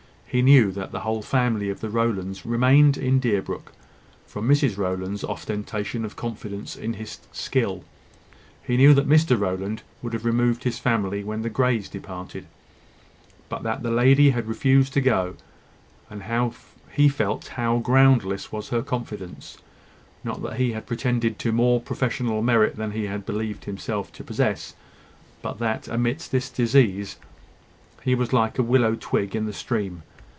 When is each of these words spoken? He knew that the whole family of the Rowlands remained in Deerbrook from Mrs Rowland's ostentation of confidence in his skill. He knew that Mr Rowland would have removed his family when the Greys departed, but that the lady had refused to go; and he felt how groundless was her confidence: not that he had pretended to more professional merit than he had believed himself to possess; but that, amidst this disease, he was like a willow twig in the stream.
He 0.33 0.41
knew 0.41 0.71
that 0.71 0.93
the 0.93 1.01
whole 1.01 1.21
family 1.21 1.69
of 1.69 1.81
the 1.81 1.89
Rowlands 1.89 2.45
remained 2.45 2.95
in 2.97 3.19
Deerbrook 3.19 3.73
from 4.25 4.47
Mrs 4.47 4.77
Rowland's 4.77 5.25
ostentation 5.25 6.05
of 6.05 6.15
confidence 6.15 6.77
in 6.77 6.93
his 6.93 7.19
skill. 7.33 7.83
He 8.63 8.77
knew 8.77 8.93
that 8.93 9.09
Mr 9.09 9.37
Rowland 9.37 9.81
would 10.01 10.13
have 10.13 10.23
removed 10.23 10.63
his 10.63 10.79
family 10.79 11.21
when 11.21 11.41
the 11.41 11.49
Greys 11.49 11.89
departed, 11.89 12.45
but 13.49 13.63
that 13.63 13.83
the 13.83 13.91
lady 13.91 14.29
had 14.29 14.47
refused 14.47 14.93
to 14.93 15.01
go; 15.01 15.35
and 16.09 16.23
he 16.93 17.09
felt 17.09 17.47
how 17.49 17.79
groundless 17.79 18.53
was 18.53 18.69
her 18.69 18.81
confidence: 18.81 19.57
not 20.23 20.41
that 20.43 20.55
he 20.55 20.71
had 20.71 20.87
pretended 20.87 21.39
to 21.39 21.51
more 21.51 21.81
professional 21.81 22.41
merit 22.41 22.77
than 22.77 22.91
he 22.91 23.07
had 23.07 23.25
believed 23.25 23.65
himself 23.65 24.13
to 24.13 24.23
possess; 24.23 24.75
but 25.41 25.59
that, 25.59 25.89
amidst 25.89 26.31
this 26.31 26.49
disease, 26.49 27.17
he 28.03 28.15
was 28.15 28.31
like 28.31 28.57
a 28.57 28.63
willow 28.63 28.95
twig 28.97 29.35
in 29.35 29.45
the 29.45 29.51
stream. 29.51 30.03